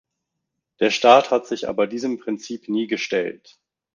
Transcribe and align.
Der 0.79 0.89
Staat 0.89 1.29
hat 1.29 1.45
sich 1.45 1.69
aber 1.69 1.85
diesem 1.85 2.17
Prinzip 2.17 2.69
nie 2.69 2.87
gestellt. 2.87 3.59